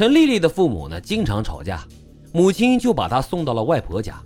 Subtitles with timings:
[0.00, 1.86] 陈丽丽的父母呢，经常吵架，
[2.32, 4.18] 母亲就把她送到了外婆家。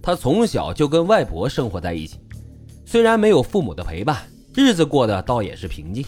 [0.00, 2.20] 她从小就跟外婆生活在一起，
[2.84, 4.22] 虽然没有父母的陪伴，
[4.54, 6.06] 日子过得倒也是平静。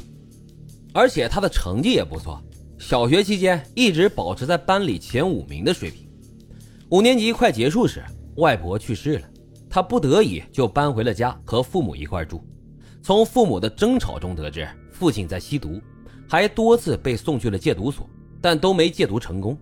[0.92, 2.40] 而且她的成绩也不错，
[2.78, 6.08] 小学期间一直保持在班里前五名的水平。
[6.90, 8.04] 五年级快结束时，
[8.36, 9.28] 外婆去世了，
[9.68, 12.40] 她不得已就搬回了家，和父母一块住。
[13.02, 15.82] 从父母的争吵中得知，父亲在吸毒，
[16.28, 18.08] 还多次被送去了戒毒所。
[18.48, 19.54] 但都没戒毒成功。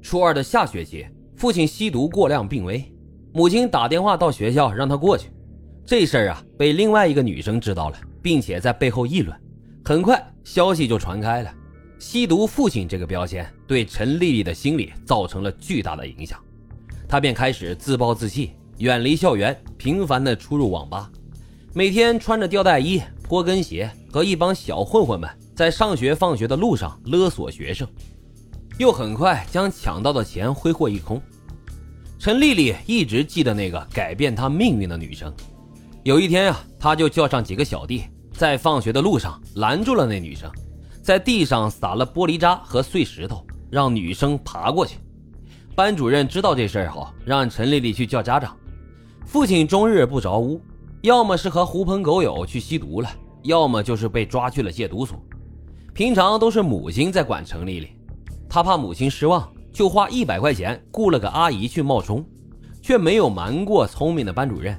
[0.00, 2.82] 初二的下学期，父亲吸毒过量病危，
[3.34, 5.28] 母亲打电话到学校让他过去。
[5.84, 9.38] 这事儿啊，被另外一个女生知道了，并且在背后议论。
[9.84, 11.52] 很快，消息就传开了。
[11.98, 16.42] 吸毒父亲这个标签对陈丽丽的心理造成了巨大的影响，
[17.06, 21.12] 她便开始自暴自弃，远离校园，频繁地出入网吧，
[21.74, 25.28] 每天穿着吊带衣、坡跟鞋，和一帮小混混们。
[25.56, 27.88] 在上学放学的路上勒索学生，
[28.76, 31.18] 又很快将抢到的钱挥霍一空。
[32.18, 35.32] 陈丽丽一直记得那个改变她命运的女生。
[36.02, 38.02] 有一天啊，她就叫上几个小弟，
[38.34, 40.52] 在放学的路上拦住了那女生，
[41.02, 44.98] 在地上撒了玻璃渣和碎石头，让女生爬过去。
[45.74, 48.54] 班主任知道这事儿后，让陈丽丽去叫家长。
[49.24, 50.60] 父亲终日不着屋，
[51.00, 53.08] 要么是和狐朋狗友去吸毒了，
[53.44, 55.18] 要么就是被抓去了戒毒所。
[55.96, 57.88] 平常都是母亲在管陈丽丽，
[58.50, 62.22] 他怕母亲失望，就花一百块钱雇了个阿姨去冒充，
[62.82, 64.78] 却没有瞒过聪明的班主任。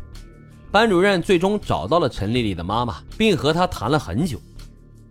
[0.72, 4.40] 班主任最终找到了陈丽丽的妈妈，并和她谈了很久。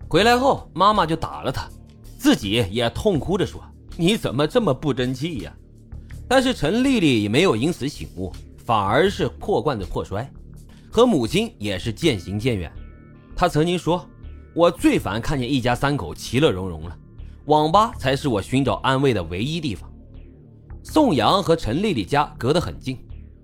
[0.07, 1.69] 回来后，妈妈就打了她，
[2.17, 3.61] 自己也痛哭着说
[3.99, 5.53] ：“你怎么这么不争气呀？”
[6.29, 8.33] 但是陈丽丽也没有因此醒悟，
[8.65, 10.31] 反而是破罐子破摔，
[10.89, 12.71] 和母亲也是渐行渐远。
[13.35, 14.09] 她曾经说。
[14.57, 16.99] 我最烦看见一家三口其乐融融了，
[17.45, 19.93] 网吧才是我寻找安慰的唯一地方。
[20.83, 22.99] 宋阳和陈丽丽家隔得很近，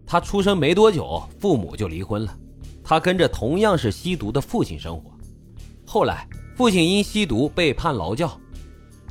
[0.06, 2.34] 他出生没多久，父母就离婚了，
[2.82, 5.10] 他跟着同样是吸毒的父亲生活。
[5.87, 6.26] 后来
[6.56, 8.41] 父亲因吸毒被判劳教，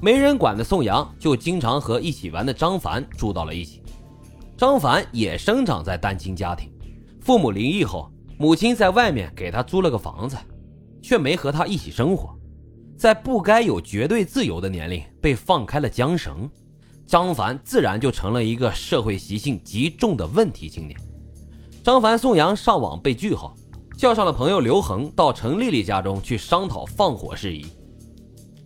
[0.02, 3.80] 没人管的宋阳就经常和一起玩的张凡住到了一起。
[4.58, 6.68] 张凡也生长在单亲家庭，
[7.20, 10.36] 父母离异后，母亲在外面给他租了个房子。
[11.02, 12.38] 却没和他一起生活，
[12.98, 16.50] 在不该有绝对自由的年龄被放开了缰绳，
[17.08, 20.98] 张凡自然就成了一个社会习性极重的问题青年。
[21.84, 23.54] 张凡、宋阳上网被拒后，
[23.98, 27.66] 叫上了朋友刘恒到陈丽丽家中去商讨放火事宜。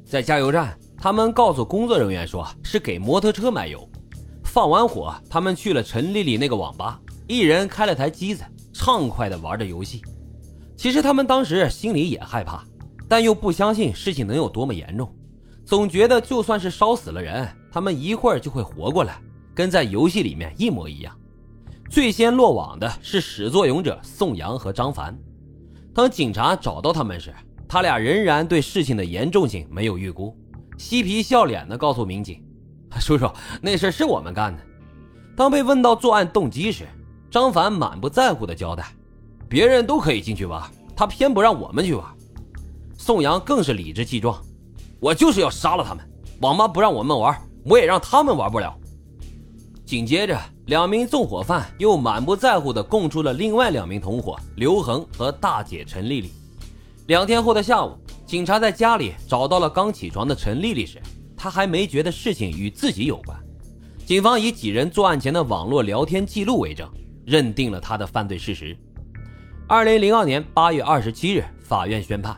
[0.05, 3.89] 在加油站，他们告诉工作人员说是给摩托车买油。
[4.43, 10.01] 放完火，他们去了陈丽丽那个网吧，一人开了台机子，畅快地玩着游戏。
[10.75, 12.63] 其实他们当时心里也害怕，
[13.07, 15.13] 但又不相信事情能有多么严重，
[15.65, 19.21] 总觉得就算是烧死了人，他们一会儿就会活过来，
[19.53, 21.15] 跟在游戏里面一模一样。
[21.89, 25.17] 最先落网的是始作俑者宋阳和张凡。
[25.93, 27.33] 当警察找到他们时，
[27.67, 30.35] 他俩仍然对事情的严重性没有预估，
[30.77, 32.43] 嬉皮笑脸地告诉民警
[32.99, 33.29] ：“叔叔，
[33.61, 34.61] 那事是我们干的。”
[35.37, 36.85] 当被问到作案动机时，
[37.31, 38.85] 张凡满不在乎地交代。
[39.47, 40.61] 别人都可以进去玩，
[40.95, 42.03] 他偏不让我们去玩。
[42.97, 44.41] 宋阳更是理直气壮
[44.99, 46.03] ：“我就是要杀了他们！
[46.41, 48.75] 网吧不让我们玩，我也让他们玩不了。”
[49.85, 56.31] 紧接着，两名纵火犯又满不在乎地供出了另外两名同伙刘恒和大姐陈丽丽。
[57.05, 57.95] 两天后的下午，
[58.25, 60.99] 警察在家里找到了刚起床的陈丽丽时，
[61.37, 63.39] 她还没觉得事情与自己有关。
[64.07, 66.89] 警方以几人作案前的网络聊天记录为证，
[67.23, 68.75] 认定了她的犯罪事实。
[69.67, 72.37] 二零零二年八月二十七日，法院宣判，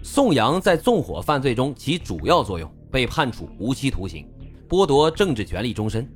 [0.00, 4.24] 宋阳在纵火犯罪中起主要作用，被判处无期徒刑，
[4.68, 6.08] 剥夺政治权利终身。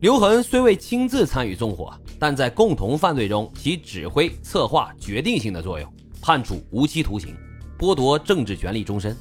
[0.00, 7.36] 刘恒虽未亲自参与纵火，但在共同犯罪中起指挥、策划、决定性的作用，判处无期徒刑，
[7.78, 9.14] 剥夺政治权利终身。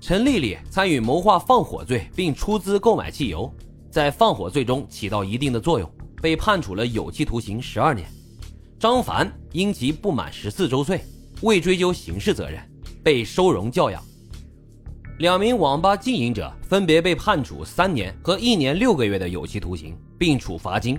[0.00, 3.52] 陈丽丽参与谋划放火罪，并出资购买汽油，
[3.90, 5.90] 在放火罪中起到一定的作用，
[6.22, 8.08] 被判处了有期徒刑十二年。
[8.78, 11.00] 张凡因其不满十四周岁，
[11.42, 12.62] 未追究刑事责任，
[13.02, 14.00] 被收容教养。
[15.18, 20.96] 两名网吧经营者分别被判处三年和一年六个月的有期徒刑，并处罚金。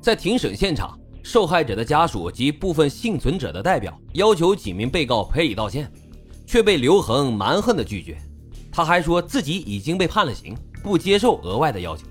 [0.00, 5.88] 在庭审现场，受害者的家属及部分幸存者的代表要求几名被告赔礼道歉，
[6.44, 8.18] 却被刘恒蛮横地拒绝。
[8.72, 12.04] 他还说自己已经被判了刑，不接受额外的要求。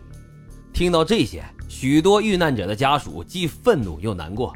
[0.71, 1.43] 听到这些。
[1.73, 4.55] 许多遇难者的家属既愤怒又难过，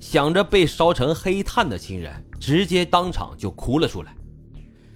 [0.00, 2.10] 想着被烧成黑炭的亲人，
[2.40, 4.16] 直接当场就哭了出来。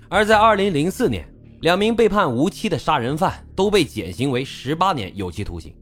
[0.09, 1.29] 而在2004年，
[1.61, 5.73] 两名被判无期的杀人犯都被减刑为十八年有期徒刑，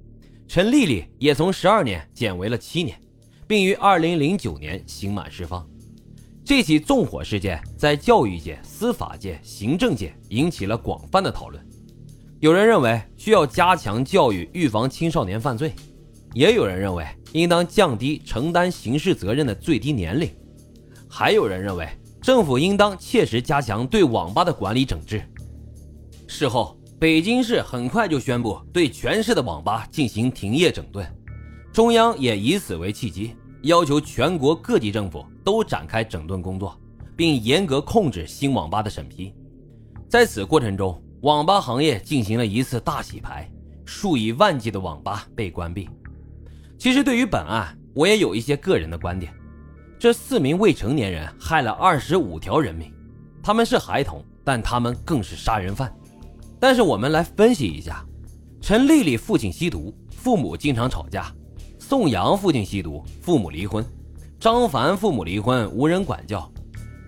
[0.48, 3.00] 陈丽丽也从十二年减为了七年，
[3.46, 5.64] 并于二零零九年刑满释放。
[6.44, 11.68] 这起纵火事件在教育界、司法界、行政界引起了广泛的讨论。
[12.40, 15.70] 有人认为需要加强教育，预防青少年犯罪；
[16.35, 20.29] 也有人认为应当降低承担刑事责任的最低年龄；
[21.08, 21.88] 还有人认为
[22.23, 25.20] 政府应当切实加强对网吧的管理整治。
[26.29, 31.05] 事后，北京市很快就宣布对全市的网吧进行停业整顿，
[31.73, 36.81] 中央也以此为契机，要求全国各地政府都展开整顿工作，
[37.17, 39.35] 并严格控制新网吧的审批。
[40.08, 43.50] 在此过程中，网吧行业进行了一次大洗牌，
[43.85, 45.88] 数以万计的网吧被关闭。
[46.79, 49.35] 其实，对于本案，我也有一些个人的观点。
[49.99, 52.93] 这四名未成年人害了二十五条人命，
[53.43, 55.93] 他们是孩童，但他们更是杀人犯。
[56.61, 58.06] 但是我们来分析一下：
[58.61, 61.35] 陈丽丽父亲吸毒，父母经常吵架；
[61.81, 63.82] 宋阳父亲吸毒，父母离婚；
[64.38, 66.49] 张凡父母离婚，无人管教。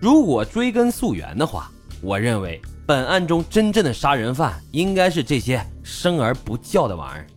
[0.01, 1.71] 如果追根溯源的话，
[2.01, 2.59] 我认为
[2.91, 7.27] 本案中真正的杀人犯应该是这些生而不教的玩意儿。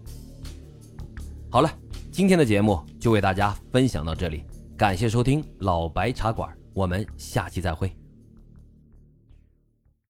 [1.48, 1.70] 好了，
[2.10, 4.42] 今天的节目就为大家分享到这里，
[4.76, 7.96] 感谢收听老白茶馆，我们下期再会。